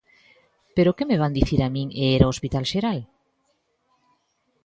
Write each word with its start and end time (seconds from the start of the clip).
¿Pero 0.75 0.95
que 0.97 1.07
me 1.09 1.19
van 1.21 1.37
dicir 1.39 1.59
a 1.63 1.69
min 1.75 1.87
e 2.03 2.05
era 2.17 2.27
o 2.27 2.33
hospital 2.33 2.65
xeral? 2.71 2.99